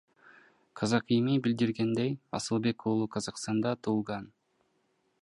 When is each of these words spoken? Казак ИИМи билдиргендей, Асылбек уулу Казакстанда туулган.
Казак 0.79 1.05
ИИМи 1.17 1.35
билдиргендей, 1.49 2.11
Асылбек 2.39 2.89
уулу 2.89 3.09
Казакстанда 3.19 3.79
туулган. 3.85 4.31